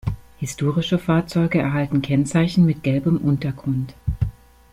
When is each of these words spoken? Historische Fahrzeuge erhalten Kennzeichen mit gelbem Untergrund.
Historische 0.39 0.97
Fahrzeuge 0.97 1.59
erhalten 1.59 2.01
Kennzeichen 2.01 2.65
mit 2.65 2.81
gelbem 2.81 3.17
Untergrund. 3.17 3.93